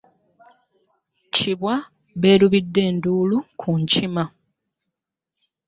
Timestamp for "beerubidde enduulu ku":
2.21-3.69